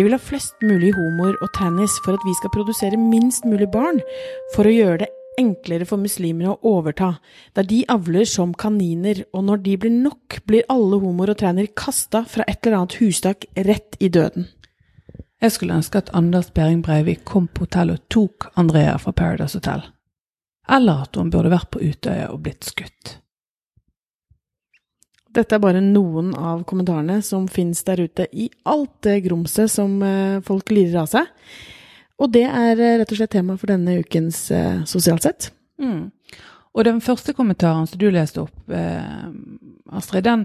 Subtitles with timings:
[0.00, 3.66] De vil ha flest mulig homoer og trannies for at vi skal produsere minst mulig
[3.68, 3.98] barn,
[4.54, 7.10] for å gjøre det enklere for muslimene å overta,
[7.52, 11.68] der de avler som kaniner, og når de blir nok, blir alle homoer og trannier
[11.76, 14.48] kasta fra et eller annet hustak rett i døden.
[15.44, 19.60] Jeg skulle ønske at Anders Behring Breivik kom på hotellet og tok Andrea fra Paradise
[19.60, 19.84] Hotel.
[20.64, 23.18] Eller at hun burde vært på Utøya og blitt skutt.
[25.30, 30.00] Dette er bare noen av kommentarene som fins der ute i alt det grumset som
[30.02, 31.28] eh, folk lirer av seg.
[32.20, 35.50] Og det er eh, rett og slett tema for denne ukens eh, Sosialt sett.
[35.80, 36.10] Mm.
[36.74, 39.30] Og den første kommentaren som du leste opp, eh,
[39.94, 40.44] Astrid, den,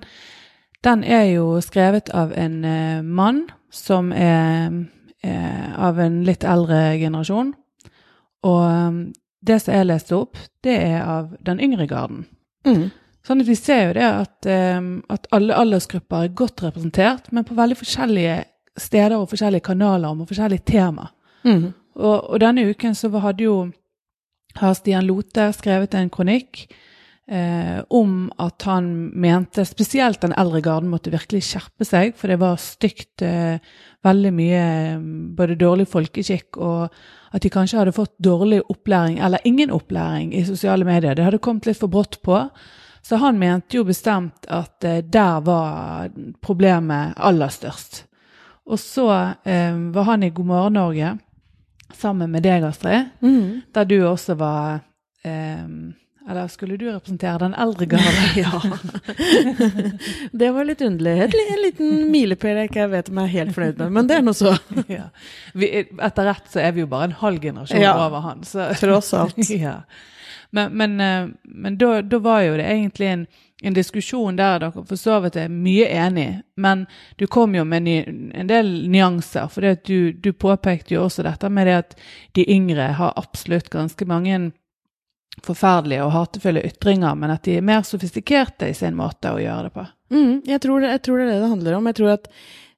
[0.86, 4.84] den, er jo skrevet av en eh, mann som er
[5.26, 7.48] av en litt eldre generasjon.
[8.46, 8.99] Og
[9.42, 12.27] det som jeg leste opp, det er av den yngre garden.
[12.62, 12.92] Mm.
[13.26, 17.48] Sånn at Vi ser jo det at, um, at, alle aldersgrupper er godt representert, men
[17.48, 18.43] på veldig forskjellige
[18.77, 21.09] steder og forskjellige kanaler og med forskjellige tema.
[21.46, 21.71] Mm.
[21.96, 23.55] Og, og, denne uken så hadde jo
[24.59, 26.62] har Stian Lote skrevet en kronikk
[27.27, 32.40] eh, om at han mente spesielt den eldre garden måtte virkelig skjerpe seg, for det
[32.43, 33.57] var stygt eh,
[34.05, 34.63] veldig mye
[35.35, 36.96] både dårlig folkeskikk og
[37.35, 41.18] at de kanskje hadde fått dårlig opplæring eller ingen opplæring i sosiale medier.
[41.18, 42.46] Det hadde kommet litt for brått på.
[43.06, 46.10] Så han mente jo bestemt at eh, der var
[46.42, 48.00] problemet aller størst.
[48.66, 49.10] Og så
[49.46, 51.12] eh, var han i God morgen Norge
[51.94, 53.62] sammen med deg, Astrid, mm.
[53.78, 54.80] der du også var
[55.22, 55.68] eh,
[56.26, 58.24] eller skulle du representere den eldre gale?
[58.42, 58.62] ja.
[60.42, 61.14] det var litt underlig.
[61.30, 64.26] En liten milepæl jeg ikke vet om jeg er helt fornøyd med, men det er
[64.26, 64.56] nå så.
[64.90, 65.12] ja.
[65.53, 67.94] etter rett så er vi jo bare en halv generasjon ja.
[68.08, 68.42] over han.
[68.50, 68.72] Så.
[68.81, 69.38] Tross alt.
[69.53, 69.84] ja.
[70.56, 73.26] Men, men, eh, men da, da, var jo det egentlig en,
[73.62, 76.86] en, diskusjon der dere for så vidt er mye enig, men
[77.20, 77.96] du kom jo med ny,
[78.40, 79.50] en del nyanser.
[79.52, 81.98] For du, du påpekte jo også dette med det at
[82.40, 84.40] de yngre har absolutt ganske mange
[85.44, 89.68] forferdelige og hatefulle ytringer, men at de er mer sofistikerte i sin måte å gjøre
[89.68, 89.86] det på.
[90.16, 91.92] Mm, jeg, tror det, jeg, tror det, er det det handler om.
[91.92, 92.32] Jeg tror at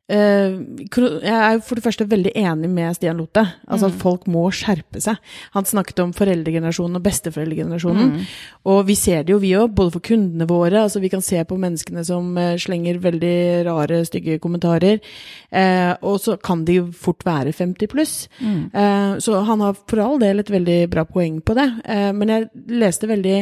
[0.07, 3.43] jeg er for det første veldig enig med Stian Lothe.
[3.67, 3.91] Altså mm.
[3.91, 5.19] at folk må skjerpe seg.
[5.51, 8.13] Han snakket om foreldregenerasjonen og besteforeldregenerasjonen.
[8.15, 8.23] Mm.
[8.71, 10.85] Og vi ser det jo, vi òg, både for kundene våre.
[10.85, 13.37] altså Vi kan se på menneskene som uh, slenger veldig
[13.67, 15.03] rare, stygge kommentarer.
[15.51, 18.15] Eh, og så kan de fort være 50 pluss.
[18.39, 18.69] Mm.
[18.71, 21.67] Eh, så han har for all del et veldig bra poeng på det.
[22.15, 23.37] men jeg leste veldig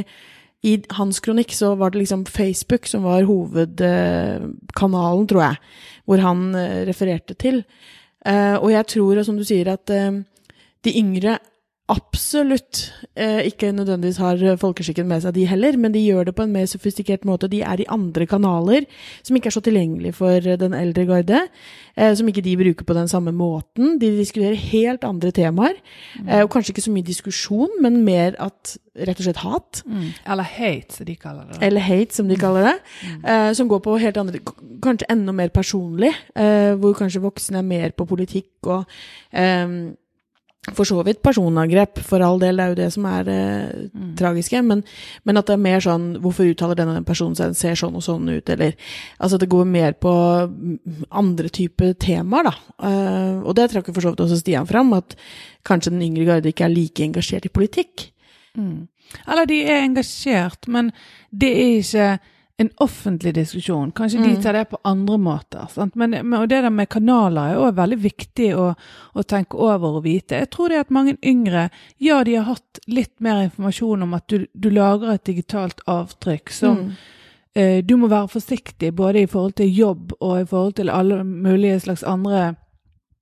[0.65, 5.55] i hans kronikk så var det liksom Facebook som var hovedkanalen, tror jeg
[6.05, 7.63] hvor han eh, refererte til.
[8.25, 10.21] Eh, og jeg tror, som du sier, at eh,
[10.85, 11.39] de yngre
[11.91, 12.79] absolutt
[13.13, 16.53] eh, ikke nødvendigvis har folkeskikken med seg, de heller, men de gjør det på en
[16.55, 17.49] mer sofistikert måte.
[17.51, 18.87] De er i andre kanaler
[19.21, 21.41] som ikke er så tilgjengelige for den eldre garde.
[21.95, 23.99] Eh, som ikke de bruker på den samme måten.
[24.01, 25.77] De diskuterer helt andre temaer.
[26.27, 29.83] Eh, og kanskje ikke så mye diskusjon, men mer at rett og slett hat.
[29.85, 30.09] Mm.
[30.25, 31.59] Eller hate, som de kaller det.
[31.63, 32.75] Eller hate, som de kaller det.
[33.03, 33.25] Mm.
[33.31, 34.41] Eh, som går på helt andre
[34.83, 36.11] Kanskje enda mer personlig.
[36.35, 38.83] Eh, hvor kanskje voksne er mer på politikk og
[40.73, 44.07] for så vidt personangrep, for all del, det er jo det som er eh, mm.
[44.17, 44.81] tragiske, men,
[45.23, 48.31] men, at det er mer sånn Hvorfor uttaler denne personen seg, ser sånn og sånn
[48.31, 48.73] ut, eller
[49.21, 50.13] Altså det går mer på
[51.13, 52.55] andre typer temaer, da.
[52.81, 55.15] Uh, og det trakk for så vidt også Stian fram, at
[55.67, 58.09] kanskje den yngre garde ikke er like engasjert i politikk.
[58.57, 58.87] Mm.
[59.27, 60.91] Eller de er engasjert, men
[61.29, 62.09] det er ikke
[62.57, 63.91] en offentlig diskusjon.
[63.91, 64.27] Kanskje mm.
[64.27, 65.67] de tar det på andre måter.
[65.93, 68.69] Men, og det der med kanaler er òg veldig viktig å,
[69.13, 70.39] å, tenke over og vite.
[70.39, 71.67] Jeg tror det at mange yngre
[71.97, 76.53] ja, de har hatt litt mer informasjon om at du, du lager et digitalt avtrykk
[76.53, 76.91] som mm.
[77.59, 81.23] eh, Du må være forsiktig både i forhold til jobb og i forhold til alle
[81.27, 82.53] mulige slags andre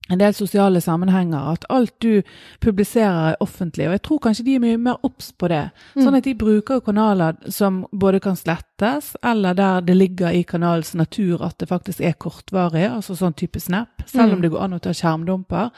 [0.09, 2.21] en del sosiale sammenhenger, at alt du
[2.59, 3.87] publiserer er offentlig.
[3.87, 5.63] Og jeg tror kanskje de er mye mer obs på det.
[5.95, 6.01] Mm.
[6.03, 10.91] Sånn at de bruker kanaler som både kan slettes, eller der det ligger i kanalens
[10.99, 14.03] natur at det faktisk er kortvarig, altså sånn type Snap.
[14.05, 14.43] Selv om mm.
[14.43, 15.71] det går an å ta skjermdumper,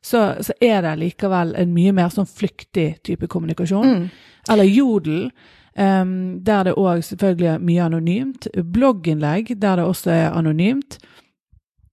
[0.00, 3.96] så, så, er det likevel en mye mer sånn flyktig type kommunikasjon.
[3.96, 4.04] Mm.
[4.48, 5.30] Eller Jodel.
[5.80, 8.48] Um, der det òg selvfølgelig er mye anonymt.
[8.74, 10.98] Blogginnlegg der det også er anonymt.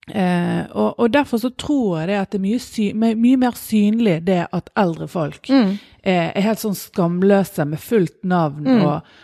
[0.07, 3.55] Eh, og, og, derfor så tror jeg det at det er mye, sy mye mer
[3.59, 5.71] synlig det at eldre folk mm.
[5.99, 8.63] er, er, helt sånn skamløse med fullt navn.
[8.63, 8.85] Mm.
[8.87, 9.17] og,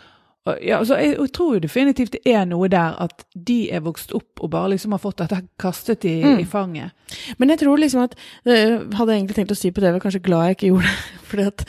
[0.44, 3.80] og ja, så jeg, jeg, tror jo definitivt det er noe der at de er
[3.86, 6.42] vokst opp og bare liksom har fått dette kastet i, mm.
[6.42, 6.92] i fanget.
[7.40, 10.20] Men jeg tror liksom at jeg Hadde egentlig tenkt å si på det, var kanskje
[10.24, 11.20] glad jeg ikke gjorde det.
[11.30, 11.64] For at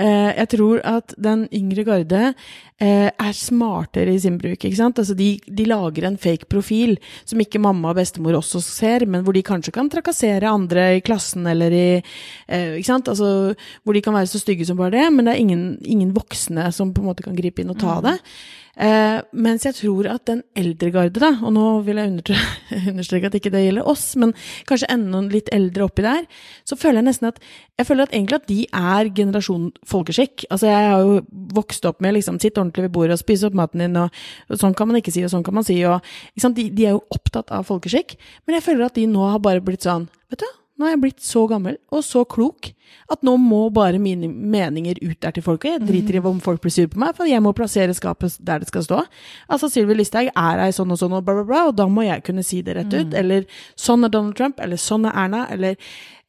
[0.00, 2.34] eh, jeg tror at den yngre garde eh,
[2.82, 4.58] er smartere i sin bruk.
[4.58, 4.98] ikke sant?
[4.98, 9.22] Altså de, de lager en fake profil som ikke mamma og bestemor også ser, men
[9.22, 13.08] hvor de kanskje kan trakassere andre i klassen eller i eh, ikke sant?
[13.08, 13.54] Altså,
[13.84, 16.66] Hvor de kan være så stygge som bare det, men det er ingen, ingen voksne
[16.74, 18.18] som på en måte kan gripe inn og ta det.
[18.74, 22.38] Eh, mens jeg tror at den eldre garde, da, og nå vil jeg
[22.90, 24.34] understreke at ikke det gjelder oss, men
[24.68, 26.24] kanskje enda litt eldre oppi der,
[26.66, 27.38] så føler jeg nesten at
[27.78, 30.46] jeg føler at egentlig at de er generasjon folkeskikk.
[30.50, 31.20] Altså jeg har jo
[31.54, 34.58] vokst opp med liksom sitt ordentlig ved bordet og spise opp maten din, og, og,
[34.60, 36.02] sånn kan man ikke si, og sånn kan man si, og
[36.34, 38.18] de, de er jo opptatt av folkeskikk.
[38.46, 41.02] Men jeg føler at de nå har bare blitt sånn, vet du nå er jeg
[41.04, 42.72] blitt så gammel og så klok
[43.12, 45.76] at nå må bare mine meninger ut der til folket.
[45.76, 48.62] Jeg driter i om folk blir sure på meg, for jeg må plassere skapet der
[48.62, 49.02] det skal stå.
[49.48, 52.06] Altså, Sylvi Listhaug er ei sånn og sånn og bla, bla, bla, og da må
[52.06, 53.12] jeg kunne si det rett ut.
[53.12, 53.18] Mm.
[53.20, 53.46] Eller
[53.78, 55.78] sånn er Donald Trump, eller sånn er Erna, eller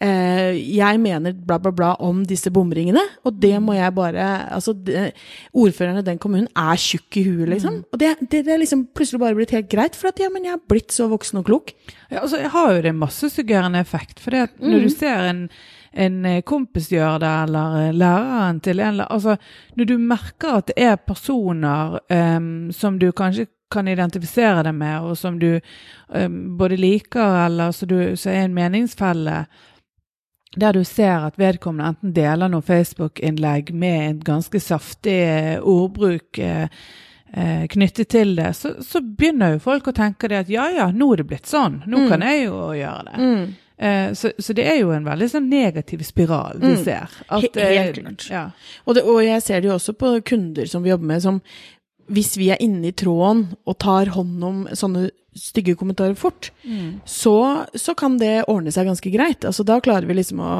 [0.06, 4.26] jeg mener bla, bla, bla om disse bomringene, og det må jeg bare
[4.56, 5.10] Altså, de,
[5.56, 7.80] ordføreren i den kommunen er tjukk i huet, liksom.
[7.80, 7.86] Mm.
[7.92, 10.46] Og det, det, det, er liksom plutselig bare blitt helt greit, for at ja, men
[10.48, 11.74] jeg er blitt så voksen og klok.
[12.10, 14.86] Ja, altså, jeg har jo det massesuggerende effekt, for det at når mm.
[14.86, 15.50] du ser en
[15.96, 19.38] en eh, kompis gjør det, eller eh, læreren til en Altså,
[19.76, 25.00] når du merker at det er personer um, som du kanskje kan identifisere deg med,
[25.02, 25.60] og som du
[26.10, 29.46] um, både liker, eller så er en meningsfelle,
[30.56, 36.40] der du ser at vedkommende enten deler noe Facebook-innlegg med en ganske saftig eh, ordbruk
[36.40, 36.70] eh,
[37.34, 40.90] eh, knyttet til det, så, så, begynner jo folk å tenke det at ja ja,
[40.96, 42.10] nå er det blitt sånn, nå mm.
[42.12, 43.20] kan jeg jo gjøre det.
[43.20, 43.46] Mm.
[43.78, 46.84] Eh, så, så, det er jo en veldig sånn negativ spiral vi mm.
[46.86, 47.16] ser.
[47.28, 48.28] At, Helt klart.
[48.32, 48.46] Ja.
[48.86, 51.42] Og, det, og, jeg ser det jo også på kunder som vi jobber med, som
[52.08, 57.02] hvis vi er inne i tråden og tar hånd om sånne stygge kommentarer fort, mm.
[57.06, 59.44] så, så, kan det ordne seg ganske greit.
[59.44, 60.52] Altså, da klarer vi liksom å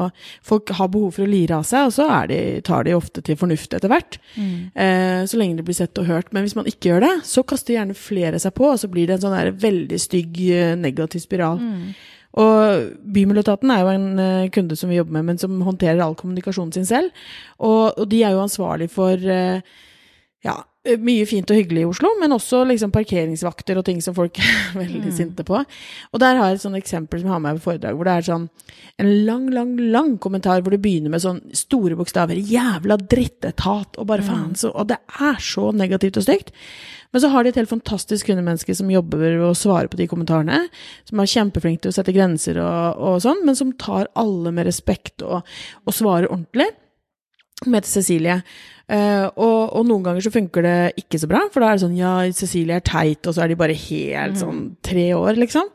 [0.44, 3.38] Folk har behov for å lire av seg, og så de, tar de ofte til
[3.40, 4.18] fornuft etter hvert.
[4.36, 4.58] Mm.
[4.74, 6.28] Eh, så lenge det blir sett og hørt.
[6.34, 9.08] Men hvis man ikke gjør det, så kaster gjerne flere seg på, og så blir
[9.08, 11.62] det en sånn der veldig stygg, eh, negativ spiral.
[11.62, 11.96] Mm.
[12.36, 16.18] Og Bymiljøetaten er jo en uh, kunde som vi jobber med, men som håndterer all
[16.18, 17.26] kommunikasjonen sin selv.
[17.56, 19.78] Og, og de er jo ansvarlig for uh,
[20.44, 20.58] ja,
[21.02, 24.74] mye fint og hyggelig i Oslo, men også liksom parkeringsvakter og ting som folk er
[24.78, 25.14] veldig mm.
[25.16, 25.60] sinte på.
[26.12, 28.16] Og der har jeg et sånt eksempel som jeg har med på foredrag, hvor det
[28.16, 28.48] er sånn
[29.02, 34.06] en lang, lang, lang kommentar hvor det begynner med sånn store bokstaver 'jævla drittetat' og
[34.08, 34.28] bare mm.
[34.30, 36.52] faen så Og det er så negativt og stygt.
[37.12, 40.08] Men så har de et helt fantastisk kundemenneske som jobber ved å svare på de
[40.10, 40.66] kommentarene.
[41.08, 44.68] Som er kjempeflink til å sette grenser og, og sånn, men som tar alle med
[44.68, 45.46] respekt og,
[45.86, 46.68] og svarer ordentlig.
[47.64, 48.40] Hun heter Cecilie.
[48.86, 51.82] Uh, og, og, noen ganger så funker det ikke så bra, for da er det
[51.82, 54.42] sånn ja, Cecilie er teit, og så er de bare helt mm.
[54.42, 55.72] sånn tre år, liksom.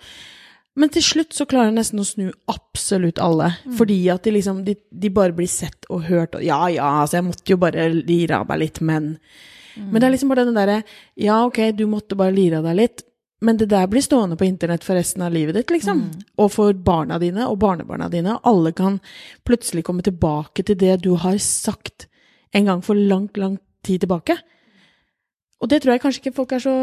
[0.79, 3.73] Men til slutt så klarer jeg nesten å snu absolutt alle, mm.
[3.75, 7.19] fordi at de liksom de, de, bare blir sett og hørt, og ja ja, altså
[7.19, 9.89] jeg måtte jo bare lire av meg litt, men mm.
[9.91, 10.81] Men det er liksom bare den derre
[11.19, 13.03] ja, ok, du måtte bare lire av deg litt,
[13.41, 16.03] men det der blir stående på internett for resten av livet ditt, liksom.
[16.05, 16.25] Mm.
[16.43, 18.37] Og for barna dine og barnebarna dine.
[18.45, 18.99] Alle kan
[19.47, 22.05] plutselig komme tilbake til det du har sagt
[22.53, 24.37] en gang for langt, langt tid tilbake.
[25.61, 26.73] Og det tror jeg kanskje ikke folk er så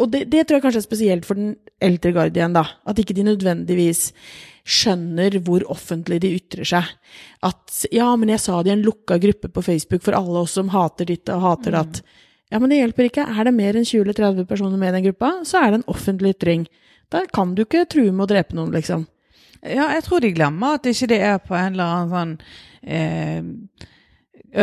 [0.00, 2.64] Og det, det tror jeg kanskje er spesielt for den eldre garde igjen, da.
[2.88, 4.10] At ikke de nødvendigvis
[4.64, 6.92] skjønner hvor offentlig de ytrer seg.
[7.44, 10.56] At ja, men jeg sa det i en lukka gruppe på Facebook for alle oss
[10.56, 12.00] som hater ditt og hater datt.
[12.00, 12.23] Mm.
[12.52, 13.24] Ja, men det hjelper ikke.
[13.24, 15.80] Er det mer enn 20 eller 30 personer med i den gruppa, så er det
[15.80, 16.68] en offentlig ytring.
[17.12, 19.06] Da kan du ikke true med å drepe noen, liksom.
[19.64, 22.32] Ja, jeg tror de glemmer at ikke det er på en eller annen sånn
[22.84, 23.86] eh,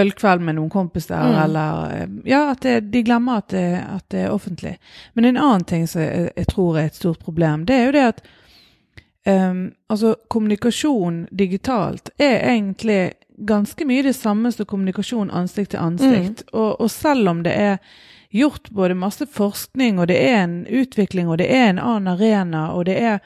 [0.01, 1.37] ølkveld med noen kompiser, mm.
[1.43, 4.75] eller eh, Ja, at det, de glemmer at det, at det, er offentlig.
[5.13, 7.95] Men en annen ting som jeg, jeg, tror er et stort problem, det er jo
[7.97, 8.21] det at
[9.25, 13.01] um, altså, kommunikasjon digitalt er egentlig
[13.37, 16.43] ganske mye det samme som kommunikasjon ansikt til ansikt.
[16.47, 16.53] Mm.
[16.53, 17.77] Og, og, selv om det er
[18.31, 22.67] gjort både masse forskning, og det er en utvikling, og det er en annen arena,
[22.75, 23.19] og det er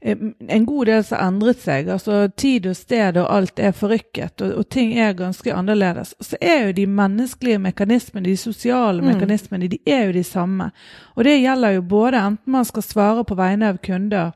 [0.00, 1.88] Eh, en god del som har endret seg.
[1.88, 6.14] altså Tid og sted og alt er forrykket, og, og, ting er ganske annerledes.
[6.20, 9.08] Så er jo de menneskelige mekanismene, de sosiale mm.
[9.12, 10.70] mekanismene, de er jo de samme.
[11.16, 14.32] Og det gjelder jo både enten man skal svare på vegne av kunder,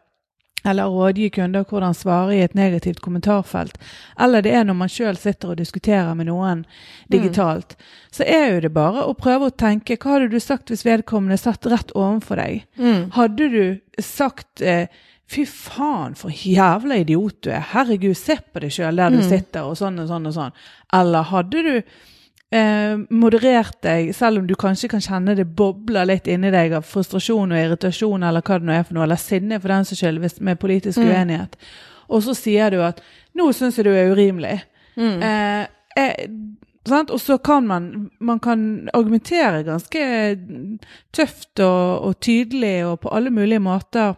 [0.64, 3.78] eller rådgi kunder hvordan svare i et negativt kommentarfelt,
[4.20, 6.64] eller det er når man sjøl sitter og diskuterer med noen
[7.12, 7.86] digitalt, mm.
[8.18, 11.40] så er jo det bare å prøve å tenke hva hadde du sagt hvis vedkommende
[11.40, 12.66] satt rett overfor deg?
[12.78, 13.10] Mm.
[13.18, 13.64] Hadde du
[14.02, 14.86] sagt eh,
[15.32, 17.62] Fy faen, for jævla idiot du er.
[17.70, 19.28] Herregud, se på deg sjøl der du mm.
[19.30, 20.58] sitter, og sånn og sånn og sånn.
[20.98, 21.72] Eller hadde du
[22.52, 26.86] eh, moderert deg, selv om du kanskje kan kjenne det bobler litt inni deg av
[26.88, 30.02] frustrasjon og irritasjon, eller hva det nå er for noe, eller sinne for den saks
[30.02, 31.10] skyld, med politisk mm.
[31.10, 31.56] uenighet,
[32.12, 33.00] og så sier du at
[33.32, 34.60] 'nå syns jeg du er urimelig'.
[34.96, 35.22] Mm.
[35.22, 35.66] Eh,
[35.96, 36.26] eh,
[36.88, 37.10] sant?
[37.10, 40.02] Og så kan man, man kan argumentere ganske
[41.12, 44.14] tøft og, og tydelig og på alle mulige måter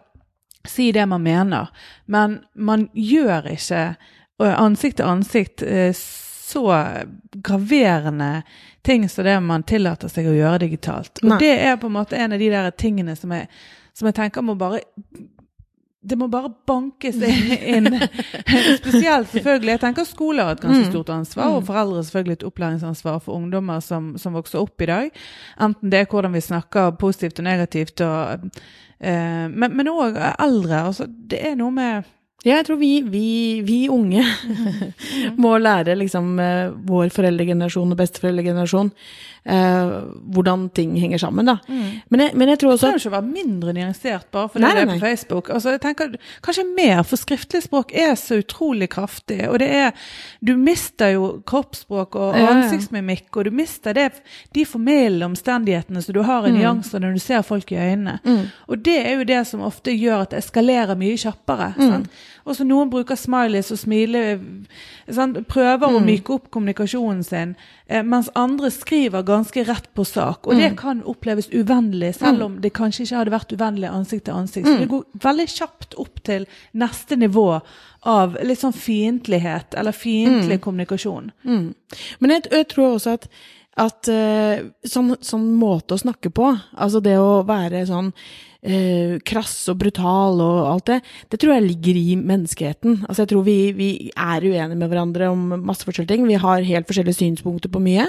[0.67, 1.71] si det man mener,
[2.05, 3.95] men man gjør ikke
[4.39, 5.93] ansikt til ansikt eh,
[6.45, 6.65] så
[7.43, 8.43] graverende
[8.85, 11.23] ting som det man tillater seg å gjøre digitalt.
[11.23, 11.39] Og Nei.
[11.41, 13.47] det er på en måte en av de der tingene som jeg,
[13.97, 14.83] som jeg tenker må bare
[16.05, 17.87] det må bare bankes inn.
[18.77, 19.71] Spesielt selvfølgelig.
[19.73, 20.91] Jeg tenker skoler har et ganske Mm.
[20.91, 24.89] stort ansvar, og foreldre har selvfølgelig et opplæringsansvar for ungdommer som, som vokser opp i
[24.91, 25.09] dag.
[25.57, 28.45] Enten det er hvordan vi snakker positivt og negativt, og,
[29.01, 30.83] eh, men òg eldre.
[30.91, 32.03] Altså, det er noe med
[32.45, 33.27] Ja, jeg tror vi, vi,
[33.65, 34.21] vi unge
[35.41, 38.91] må lære liksom eh, vår foreldregenerasjon og besteforeldregenerasjon
[39.45, 39.95] eh,
[40.35, 41.55] hvordan ting henger sammen, da.
[41.67, 44.65] Men, jeg, men jeg tror også Du trenger at ikke være mindre nyansert bare fordi
[44.75, 45.49] det er på Facebook.
[45.49, 49.39] Altså, jeg tenker Kanskje mer, for skriftlig språk er så utrolig kraftig.
[49.49, 49.91] Og det er
[50.45, 54.11] Du mister jo kroppsspråk og ansiktsmimikk, og du mister det,
[54.55, 56.59] de formelle omstendighetene som du har i Mm.
[56.61, 58.19] nyanser når du ser folk i øynene.
[58.69, 61.73] Og det er jo det som ofte gjør at det eskalerer mye kjappere.
[61.77, 61.89] Mm.
[61.89, 62.09] sant?
[62.45, 64.39] Og så noen bruker smileys og smiler
[65.11, 65.37] sant?
[65.47, 65.95] Prøver Mm.
[65.95, 67.55] å myke opp kommunikasjonen sin,
[67.87, 70.47] eh, mens andre skriver ganske rett på sak.
[70.47, 70.59] Og Mm.
[70.61, 74.65] det kan oppleves uvennlig, selv om det kanskje ikke hadde vært uvennlig ansikt til ansikt.
[74.67, 74.73] Mm.
[74.75, 77.61] Så det går veldig kjapt opp til neste nivå
[78.03, 81.31] av litt sånn fiendtlighet, eller fiendtlig kommunikasjon.
[81.43, 81.73] mm.
[82.19, 83.27] Men jeg, jeg tror også at,
[83.75, 89.53] at uh, sånn, sånn måte å snakke på, altså det å være sånn uh, krass
[89.71, 90.99] og brutal og alt det,
[91.33, 93.01] det tror jeg ligger i menneskeheten.
[93.03, 96.27] Altså jeg tror vi, vi er uenige med hverandre om masse forskjellige ting.
[96.29, 98.07] Vi har helt forskjellige synspunkter på mye.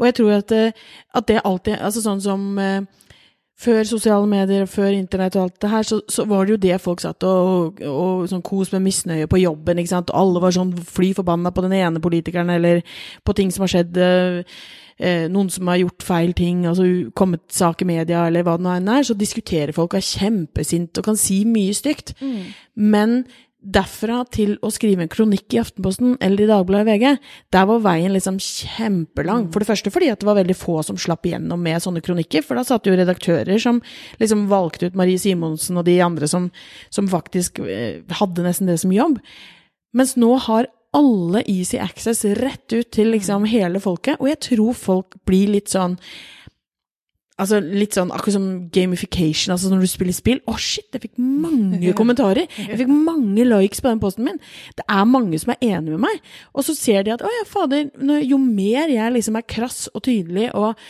[0.00, 2.46] Og jeg tror at, uh, at det alltid Altså sånn som
[3.56, 6.62] før sosiale medier og før internett og alt det her, så, så var det jo
[6.66, 10.12] det folk satt og, og, og sånn kos med misnøye på jobben, ikke sant.
[10.12, 12.82] Alle var sånn fly forbanna på den ene politikeren eller
[13.24, 14.02] på ting som har skjedd.
[14.98, 16.84] eh, noen som har gjort feil ting, altså
[17.16, 20.06] kommet sak i media eller hva det nå enn er, så diskuterer folk og er
[20.08, 22.14] kjempesinte og kan si mye stygt.
[22.76, 23.24] Men
[23.66, 27.16] derfra til å skrive en kronikk i Aftenposten eller i Dagbladet VG,
[27.54, 29.48] der var veien liksom kjempelang.
[29.50, 32.44] For det første fordi at det var veldig få som slapp igjennom med sånne kronikker,
[32.46, 33.82] for da satt jo redaktører som
[34.22, 36.48] liksom valgte ut Marie Simonsen og de andre som,
[36.94, 39.18] som faktisk eh, hadde nesten det som jobb.
[39.96, 44.78] Mens nå har alle easy access rett ut til liksom hele folket, og jeg tror
[44.78, 45.98] folk blir litt sånn
[47.36, 50.38] Altså litt sånn akkurat som gamification, altså når du spiller spill.
[50.48, 52.48] Å, shit, jeg fikk mange kommentarer!
[52.56, 54.40] Jeg fikk mange likes på den posten min.
[54.78, 56.30] Det er mange som er enig med meg.
[56.56, 57.90] Og så ser de at å ja, fader,
[58.24, 60.80] jo mer jeg liksom er krass og tydelig og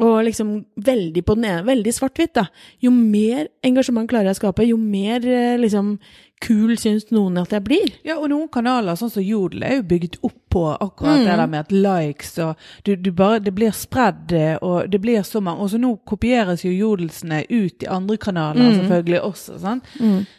[0.00, 2.46] og liksom veldig på den ene, veldig svart-hvitt, da.
[2.80, 5.98] Jo mer engasjement klarer jeg å skape, jo mer eh, liksom
[6.42, 7.92] kul syns noen at jeg blir.
[8.04, 11.24] Ja, og noen kanaler, sånn som Jodel, er jo bygd opp på akkurat Mm.
[11.24, 15.22] det der med at likes og du, du bare, Det blir spredd, og det blir
[15.24, 18.80] så mange Og så nå kopieres jo jodelsene ut i andre kanaler Mm.
[18.80, 19.60] selvfølgelig også.
[19.60, 19.84] sant?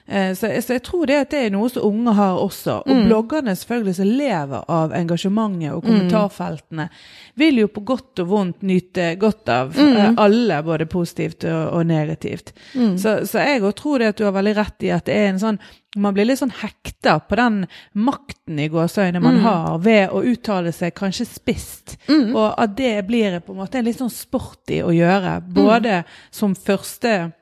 [0.07, 2.83] Eh, så, så jeg tror det at det er noe som unge har også.
[2.85, 3.07] Og Mm.
[3.07, 6.89] bloggerne selvfølgelig som lever av engasjementet og kommentarfeltene,
[7.35, 9.95] vil jo på godt og vondt nyte godt av Mm.
[9.97, 12.51] eh, alle, både positivt og, og negativt.
[12.97, 15.29] Så, så jeg òg tror det at du har veldig rett i at det er
[15.29, 15.59] en sånn
[15.95, 17.59] man blir litt sånn hekta på den
[17.93, 21.97] makten i gåseøyne man har ved å uttale seg kanskje spisst.
[22.09, 25.37] Og at det blir på en måte en litt sånn sporty å gjøre.
[25.53, 26.01] Både
[26.33, 27.33] som første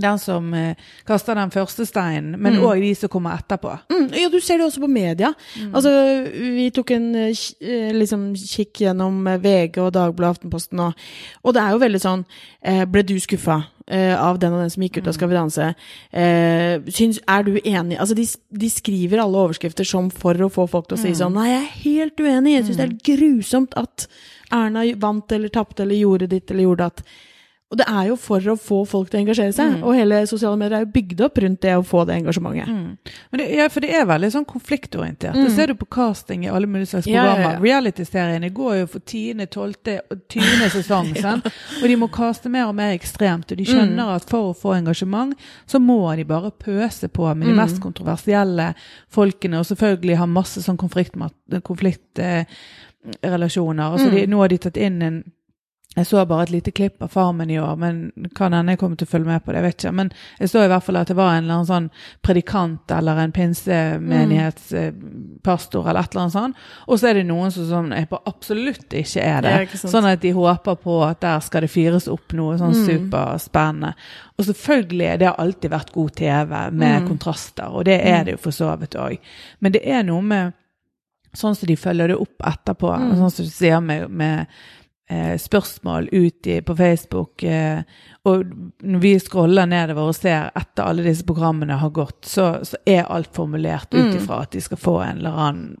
[0.00, 3.74] den som eh, kaster den første steinen, men òg de som kommer etterpå.
[3.92, 5.32] Mm, ja, du ser det også på media.
[5.72, 5.90] Altså,
[6.30, 11.06] vi tok en eh, eh, liksom, kikk gjennom eh, VG og Dagbladet Aftenposten, og,
[11.42, 12.24] og det er jo veldig sånn
[12.62, 15.38] eh, Ble du skuffa eh, av den og den som gikk ut av Skal vi
[15.38, 15.70] danse?
[16.10, 17.98] Eh, syns, er du enig?
[17.98, 18.26] Altså, de,
[18.62, 21.62] de skriver alle overskrifter som for å få folk til å si sånn Nei, jeg
[21.62, 22.54] er helt uenig.
[22.54, 24.06] Jeg syns det er helt grusomt at
[24.54, 27.04] Erna vant eller tapte eller gjorde ditt eller gjorde datt.
[27.70, 30.56] Og det er jo for å få folk til å engasjere seg, og hele sosiale
[30.58, 32.66] medier er jo bygd opp rundt det å få det engasjementet.
[33.30, 35.34] Men det, ja, for det er veldig sånn konfliktorientert.
[35.38, 37.40] Det ser du på casting i alle mulige slags programmer.
[37.40, 37.60] Ja, ja, ja.
[37.62, 40.00] Reality-seriene går jo for 10., 12.
[40.10, 40.68] og 20.
[40.74, 41.12] sesong.
[41.82, 43.52] Og de må kaste mer og mer ekstremt.
[43.52, 44.14] Og de skjønner Mm.
[44.16, 45.34] at for å få engasjement,
[45.70, 47.56] så må de bare pøse på med de Mm.
[47.62, 48.74] mest kontroversielle
[49.08, 52.46] folkene, og selvfølgelig ha masse sånn konfliktrelasjoner.
[53.84, 54.14] Eh, altså Mm.
[54.14, 55.24] de, nå har de tatt inn en
[55.96, 58.96] jeg så bare et lite klipp av Farmen i år, men kan hende jeg kommer
[58.96, 59.56] til å følge med på det.
[59.58, 59.92] jeg vet ikke.
[59.94, 61.90] Men jeg så i hvert fall at det var en eller annen sånn
[62.22, 66.56] predikant eller en pinsemenighetspastor eller et eller annet sånt.
[66.86, 67.90] Og så er det noen som sånn,
[68.26, 69.50] absolutt ikke er det.
[69.54, 72.74] Ja, ikke sånn at de håper på at der skal det fyres opp noe sånn
[72.74, 72.86] Mm.
[72.86, 73.90] superspennende.
[74.38, 77.08] Og selvfølgelig, det har alltid vært god TV med Mm.
[77.08, 79.18] kontraster, og det er det jo for så vidt òg.
[79.60, 80.52] Men det er noe med
[81.34, 82.98] sånn som de følger det opp etterpå.
[82.98, 83.16] Mm.
[83.16, 84.46] Sånn som du sier med, med
[85.10, 87.42] eh, spørsmål ut i, på Facebook.
[87.42, 87.82] Eh,
[88.30, 88.44] og
[88.82, 93.06] når vi scroller nedover og ser etter alle disse programmene har gått, så, så er
[93.10, 94.16] alt formulert ut Mm.
[94.22, 95.76] ifra at de skal få en eller annen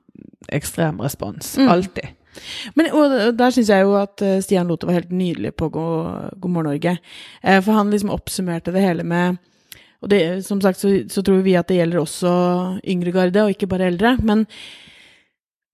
[0.52, 1.54] ekstrem respons.
[1.60, 1.68] Mm.
[1.68, 2.08] Alltid.
[2.78, 6.30] Men, og der syns jeg jo at eh, Stian Lothe var helt nydelig på God,
[6.40, 6.96] God morgen Norge.
[7.42, 9.38] Eh, For han liksom oppsummerte det hele med
[10.00, 12.30] Og det, som sagt så, så tror vi at det gjelder også
[12.88, 14.14] yngre garde, og ikke bare eldre.
[14.24, 14.46] Men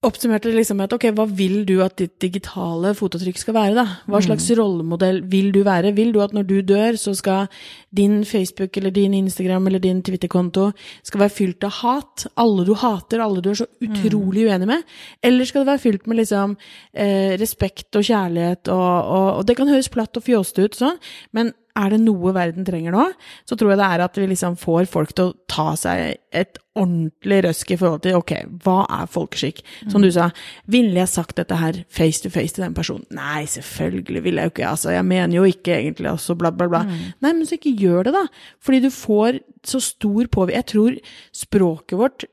[0.07, 3.75] oppsummerte det liksom med at ok, hva vil du at ditt digitale fotavtrykk skal være,
[3.77, 3.85] da?
[4.11, 5.93] Hva slags rollemodell vil du være?
[5.97, 7.51] Vil du at når du dør, så skal
[7.97, 10.71] din Facebook eller din Instagram eller din Twitter-konto
[11.07, 12.27] skal være fylt av hat?
[12.39, 14.87] Alle du hater, alle du er så utrolig uenig med?
[15.25, 16.57] Eller skal det være fylt med liksom
[16.95, 21.01] eh, respekt og kjærlighet og, og, og det kan høres platt og fjåste ut sånn,
[21.37, 23.09] men er det noe verden trenger nå,
[23.49, 26.61] så tror jeg det er at vi liksom får folk til å ta seg et
[26.77, 28.33] ordentlig røsk i forhold til ok,
[28.65, 29.63] hva er folkeskikk?
[29.93, 30.29] Som du sa,
[30.71, 33.07] ville jeg sagt dette her face to face til den personen?
[33.17, 36.69] Nei, selvfølgelig ville jeg jo ikke, altså jeg mener jo ikke egentlig også bla, bla,
[36.73, 36.85] bla.
[36.87, 38.25] Nei, men så ikke gjør det, da.
[38.61, 40.57] Fordi du får så stor påvirkning.
[40.57, 40.99] Jeg tror
[41.35, 42.29] språket vårt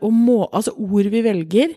[0.00, 1.74] og må, altså ord vi velger,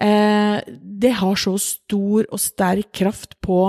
[0.00, 0.56] eh,
[1.04, 3.60] det har så stor og sterk kraft på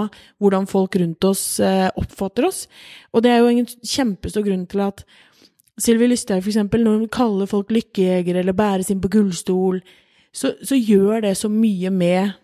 [0.41, 2.65] hvordan folk rundt oss eh, oppfatter oss.
[3.13, 5.05] Og det er jo en kjempestor grunn til at
[5.81, 9.79] Sylvi Lysthaug, eksempel, når hun kaller folk lykkejegere eller bæres inn på gullstol,
[10.31, 12.35] så, så gjør det så mye med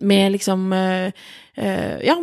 [0.00, 1.12] med liksom eh,
[1.54, 2.16] eh, Ja,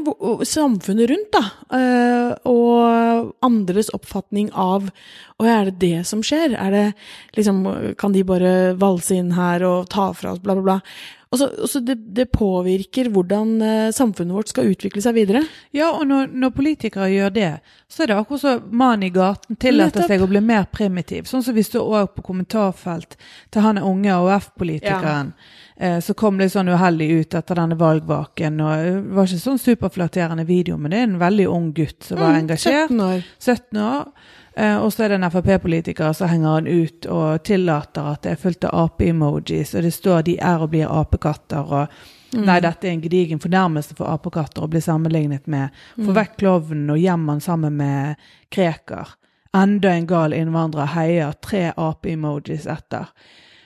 [0.44, 1.44] samfunnet rundt, da.
[1.78, 4.90] Eh, og andres oppfatning av
[5.38, 6.58] Å er det det som skjer?
[6.60, 6.86] Er det
[7.38, 7.64] liksom
[7.98, 10.80] Kan de bare valse inn her og ta fra oss, bla, bla, bla.
[11.32, 15.46] Og så, det, det påvirker hvordan eh, samfunnet vårt skal utvikle seg videre.
[15.72, 17.52] Ja, og når, når politikere gjør det,
[17.88, 21.30] så er det akkurat som mannen i gaten tillater seg å bli mer primitiv.
[21.32, 23.16] Sånn som vi så òg på kommentarfelt
[23.50, 25.32] til han unge AUF-politikeren.
[25.82, 28.60] Eh, så kom litt sånn uheldig ut etter denne valgvaken.
[28.62, 32.20] og Det var ikke sånn superflatterende video, men det er en veldig ung gutt som
[32.20, 32.92] var Mm, engasjert.
[32.92, 33.24] 17 år.
[33.40, 34.06] 17 år.
[34.56, 38.34] Eh, og så er det en Frp-politiker som henger han ut og tillater at det
[38.34, 41.88] er fullt av ape-emojis, og det står 'de er og blir apekatter', og
[42.32, 45.70] Nei, dette er en gedigen fornærmelse for apekatter å bli sammenlignet med.
[45.98, 48.16] Få vekk klovnen og gjem han sammen med
[48.50, 49.08] Krekar.
[49.54, 53.10] Enda en gal innvandrer heier tre ape-emojis etter.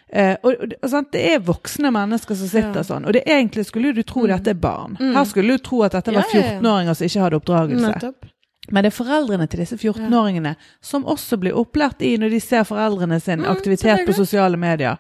[0.10, 1.08] Eh, og, og, og?
[1.12, 2.84] Det er voksne mennesker som sitter Ja.
[2.84, 3.06] sånn.
[3.06, 4.98] Og det egentlig skulle du tro dette er barn.
[5.00, 6.60] Her skulle du tro at dette var Ja, ja, ja.
[6.60, 7.92] 14-åringer som ikke hadde oppdragelse.
[7.94, 8.26] Nettopp.
[8.72, 12.64] Men det er foreldrene til disse 14-åringene som også blir opplært i når de ser
[12.64, 14.98] foreldrene sin Mm, aktivitet på sosiale medier.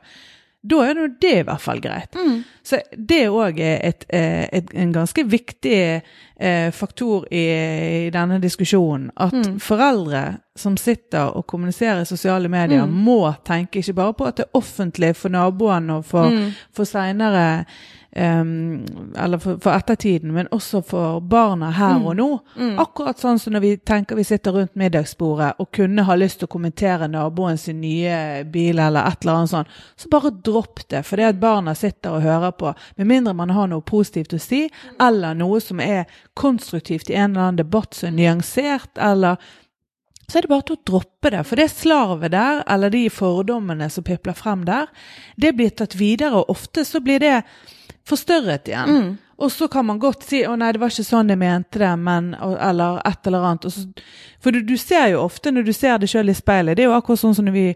[0.65, 2.15] Da er nå det i hvert fall greit.
[2.17, 2.39] Mm.
[2.65, 6.01] Så det òg er et, eh, et, en ganske viktig
[6.39, 7.43] eh, faktor i,
[8.08, 9.12] i denne diskusjonen.
[9.17, 9.60] At Mm.
[9.60, 12.91] foreldre som sitter og kommuniserer i sosiale medier, Mm.
[13.06, 16.51] må tenke ikke bare på at det er offentlig for naboene og for, Mm.
[16.73, 17.65] for seinere
[18.15, 22.28] eller for, for ettertiden, men også for barna her og nå.
[22.80, 26.47] Akkurat sånn som når vi tenker vi sitter rundt middagsbordet og kunne ha lyst til
[26.47, 31.04] å kommentere naboen sin nye bil eller et eller annet sånt, så bare dropp det,
[31.04, 34.41] for det at barna sitter og hører på, med mindre man har noe positivt å
[34.41, 34.63] si,
[35.01, 36.08] eller noe som er
[36.39, 39.39] konstruktivt i en eller annen debatt som er nyansert, eller
[40.25, 41.43] så er det bare til å droppe det.
[41.45, 44.88] For det slarvet der, eller de fordommene som pipler frem der,
[45.38, 47.36] det blir tatt videre, og ofte så blir det
[48.07, 48.89] forstørret igjen.
[48.89, 49.13] Mm.
[49.37, 51.99] Og så kan man godt si 'Å nei, det var ikke sånn jeg mente det',
[51.99, 53.73] men Eller et eller annet.
[53.73, 53.87] Så,
[54.39, 56.89] for du, du ser jo ofte når du ser det sjøl i speilet Det er
[56.89, 57.75] jo akkurat sånn som når vi,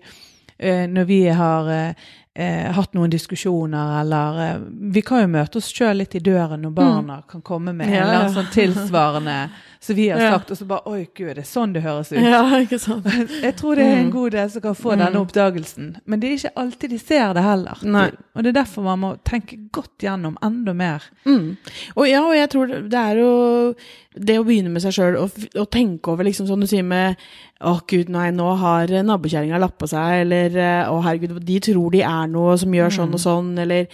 [0.60, 1.94] eh, når vi har eh,
[2.36, 4.60] eh, hatt noen diskusjoner, eller eh,
[4.94, 7.94] Vi kan jo møte oss sjøl litt i døren når barna kan komme med en
[7.94, 9.50] Ja, eller annen sånn tilsvarende
[9.82, 12.20] som vi har sagt, og så bare 'Oi, gud, det er sånn det høres ut'.
[12.22, 13.06] Ja, ikke sant.
[13.46, 14.12] Jeg tror det er en Mm.
[14.12, 15.96] god del som kan få denne oppdagelsen.
[16.06, 17.78] Men det er ikke alltid de ser det heller.
[17.84, 18.10] Nei.
[18.36, 21.02] Og det er derfor man må tenke godt gjennom enda mer.
[21.26, 21.56] Mm.
[21.96, 23.74] Og ja, og jeg tror det er jo
[24.20, 27.16] det å begynne med seg sjøl og, og tenke over, liksom som du sier med
[27.60, 30.54] Å, gud, nei, nå har nabokjerringa lappa seg, eller
[30.88, 33.90] å oh, herregud, de tror de er noe som gjør sånn og sånn, eller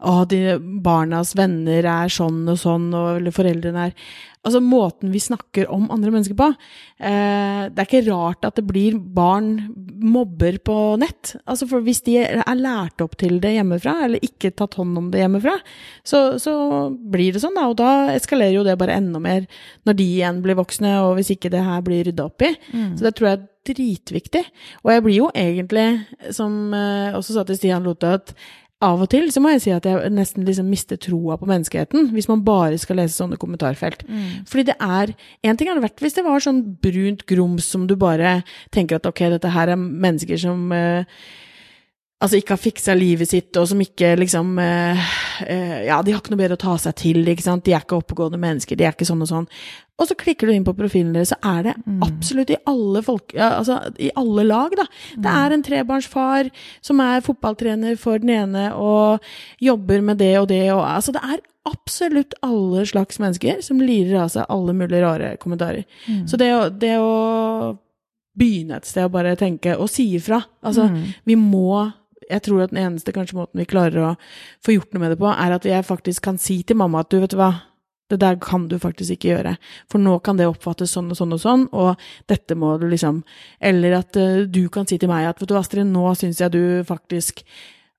[0.00, 5.20] Å, oh, barnas venner er sånn og sånn, og, eller foreldrene er Altså måten vi
[5.20, 6.46] snakker om andre mennesker på.
[6.96, 9.50] Eh, det er ikke rart at det blir barn
[10.00, 11.34] mobber på nett.
[11.44, 15.10] Altså for Hvis de er lært opp til det hjemmefra, eller ikke tatt hånd om
[15.12, 15.58] det hjemmefra,
[16.08, 16.54] så, så
[16.88, 17.68] blir det sånn, da.
[17.68, 19.44] Og da eskalerer jo det bare enda mer
[19.84, 22.54] når de igjen blir voksne, og hvis ikke det her blir rydda opp i.
[22.96, 24.44] Så det tror jeg er dritviktig.
[24.84, 25.86] Og jeg blir jo egentlig,
[26.32, 28.32] som eh, også sa til Stian Lothe, at
[28.80, 32.08] av og til så må jeg si at jeg nesten liksom mister troa på menneskeheten,
[32.14, 34.06] hvis man bare skal lese sånne kommentarfelt.
[34.48, 35.12] Fordi det er
[35.44, 39.06] En ting hadde vært hvis det var sånn brunt grums som du bare tenker at
[39.06, 41.04] ok, dette her er mennesker som eh,
[42.20, 45.12] altså ikke har fiksa livet sitt, og som ikke liksom eh,
[45.46, 47.64] eh, Ja, de har ikke noe bedre å ta seg til, ikke sant.
[47.64, 49.46] De er ikke oppegående mennesker, de er ikke sånn og sånn.
[50.00, 53.34] Og så klikker du inn på profilen deres, så er det absolutt i alle folk,
[53.36, 54.86] altså i alle lag, da.
[55.20, 56.48] Det er en trebarnsfar
[56.84, 59.26] som er fotballtrener for den ene og
[59.60, 64.22] jobber med det og det og Altså, det er absolutt alle slags mennesker som lirer
[64.22, 65.84] av seg alle mulige rare kommentarer.
[66.28, 67.76] Så det å, det å
[68.40, 70.86] begynne et sted og bare tenke og si ifra Altså,
[71.28, 71.90] vi må
[72.30, 74.12] jeg tror at den eneste kanskje måten vi klarer å
[74.64, 77.10] få gjort noe med det på, er at jeg faktisk kan si til mamma at
[77.12, 77.52] du, vet du hva,
[78.10, 79.56] det der kan du faktisk ikke gjøre,
[79.90, 83.22] for nå kan det oppfattes sånn og sånn og sånn, og dette må du liksom
[83.60, 86.54] Eller at uh, du kan si til meg at vet du, Astrid, nå syns jeg
[86.56, 87.44] du faktisk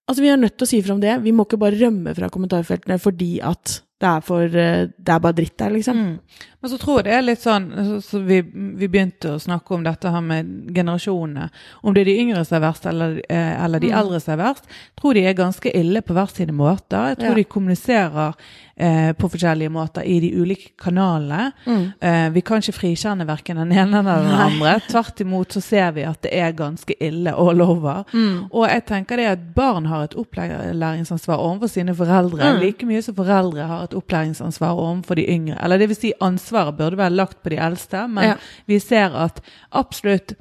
[0.10, 1.12] Altså, vi er nødt til å si fra om det.
[1.24, 5.22] Vi må ikke bare rømme fra kommentarfeltene fordi at det er, for, uh, det er
[5.24, 6.02] bare dritt der, liksom.
[6.02, 6.48] Mm.
[6.62, 9.74] Men så tror jeg det er litt sånn så, så vi, vi, begynte å snakke
[9.74, 11.48] om dette her med generasjonene.
[11.82, 13.96] Om det er de yngre som er verst, eller, eh, eller de mm.
[13.98, 14.68] eldre som er verst.
[15.02, 17.14] Tror de er ganske ille på hver sine måter.
[17.14, 17.40] Jeg tror ja.
[17.40, 18.38] de kommuniserer
[18.76, 21.50] eh, på forskjellige måter i de ulike kanalene.
[21.66, 21.88] Mm.
[21.98, 24.76] Eh, vi kan ikke frikjenne verken den ene eller den andre.
[24.86, 28.06] Tvert imot så ser vi at det er ganske ille all over.
[28.14, 28.52] Mm.
[28.52, 32.62] Og jeg tenker det at barn har et opplæringsansvar overfor sine foreldre mm.
[32.62, 35.58] like mye som foreldre har et opplæringsansvar overfor de yngre.
[35.64, 38.38] Eller det vil si ansvar ansvaret burde være lagt på de eldste, men ja.
[38.66, 40.34] vi ser at absolutt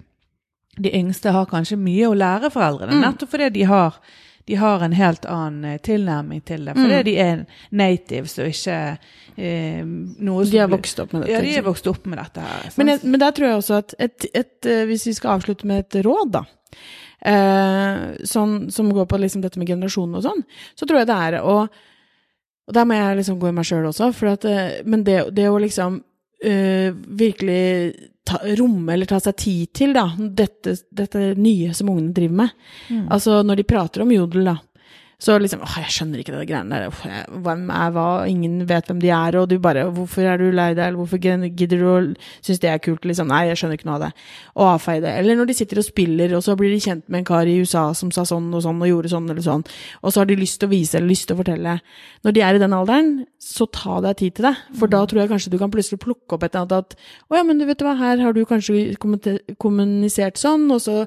[0.77, 3.01] de yngste har kanskje mye å lære foreldrene, mm.
[3.05, 3.99] nettopp fordi de har,
[4.46, 6.75] de har en helt annen eh, tilnærming til det.
[6.79, 7.05] Fordi mm.
[7.05, 8.79] de er natives og ikke
[9.37, 11.35] eh, noe som De har vokst opp med dette.
[11.35, 12.73] Ja, de har vokst opp med dette her.
[12.81, 15.37] Men, jeg, men der tror jeg også at et, et, et, eh, Hvis vi skal
[15.37, 16.44] avslutte med et råd, da.
[17.20, 20.44] Eh, sånn, som går på liksom dette med generasjonen og sånn,
[20.79, 21.61] så tror jeg det er å
[22.70, 25.48] og der må jeg liksom gå i meg sjøl også, at, eh, men det, det,
[25.50, 25.96] å liksom
[26.46, 27.64] uh, virkelig
[28.30, 32.54] ta, romme eller ta seg tid til da, dette, dette nye som ungene driver med.
[32.87, 33.09] Mm.
[33.11, 34.54] Altså når de prater om jodel, da,
[35.20, 37.26] så liksom åh, jeg skjønner ikke det greiene der.
[37.44, 38.06] Hvem er hva?
[38.30, 41.20] Ingen vet hvem de er, og du bare Hvorfor er du lei deg, eller hvorfor
[41.20, 41.96] gidder du å
[42.40, 43.04] synes det er kult?
[43.04, 44.11] Liksom, nei, jeg skjønner ikke noe av det.
[44.56, 45.12] Og avfeie det.
[45.20, 47.59] Eller når de sitter og spiller, og så blir de kjent med en kar i
[47.61, 49.66] USA som sa sånn og sånn og gjorde sånn eller sånn,
[50.00, 51.76] og så har de lyst til å vise eller lyst til å fortelle.
[52.24, 54.54] Når de er i den alderen, så ta deg tid til det.
[54.78, 54.94] For mm.
[54.96, 56.96] da tror jeg kanskje du kan plutselig plukke opp et eller annet at
[57.28, 58.96] å ja, men du vet hva, her har du kanskje
[59.61, 61.04] kommunisert sånn, og så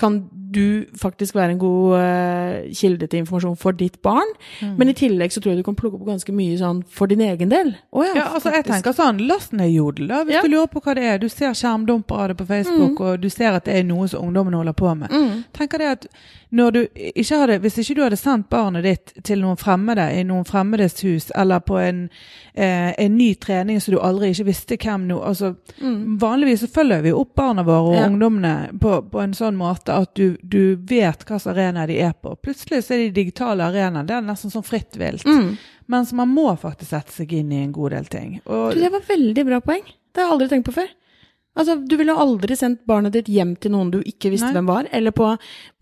[0.00, 0.22] kan
[0.54, 4.30] du faktisk være en god uh, kilde til informasjon for ditt barn.
[4.60, 4.74] Mm.
[4.78, 7.22] Men i tillegg så tror jeg du kan plukke opp ganske mye sånn for din
[7.24, 7.74] egen del.
[7.90, 10.44] Oh, ja, ja, altså jeg tenker sånn, Last ned Jodel, da, hvis ja.
[10.44, 11.20] du lurer på hva det er.
[11.22, 13.04] Du ser skjermdumper av det på Facebook, mm.
[13.06, 15.12] og du ser at det er noe som ungdommen holder på med.
[15.14, 15.44] Mm.
[15.54, 16.08] tenker det at
[16.54, 20.22] når du ikke hadde, Hvis ikke du hadde sendt barnet ditt til noen fremmede i
[20.22, 22.08] noen fremmedes hus, eller på en,
[22.54, 26.20] eh, en ny trening som du aldri ikke visste hvem nå altså, mm.
[26.20, 28.06] Vanligvis så følger vi opp barna våre og ja.
[28.06, 32.36] ungdommene på, på, en sånn måte at du, du vet hvilken arena de er på.
[32.42, 34.06] Plutselig så er de digitale arenaer.
[34.08, 35.26] Det er nesten sånn fritt vilt.
[35.26, 35.54] Mm.
[35.92, 38.36] Mens man må faktisk sette seg inn i en god del ting.
[38.44, 39.84] Og, det var veldig bra poeng.
[39.84, 40.92] Det har jeg aldri tenkt på før.
[41.54, 44.58] Altså, Du ville aldri sendt barnet ditt hjem til noen du ikke visste Nei.
[44.58, 45.30] hvem var, eller på,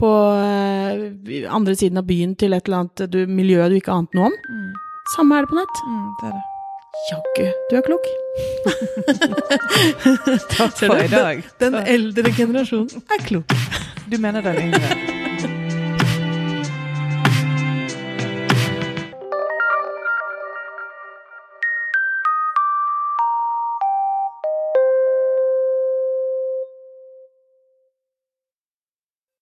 [0.01, 1.05] på uh,
[1.49, 4.37] andre siden av byen til et eller annet du, miljø du ikke ante noe om.
[4.37, 4.73] Mm.
[5.17, 5.85] Samme er det på nett.
[5.89, 6.49] Mm, det er det.
[7.09, 8.11] Jaggu, du er klok.
[10.53, 11.41] Takk for i dag.
[11.63, 13.57] Den eldre generasjonen er klok.
[14.13, 15.12] Du mener den yngre?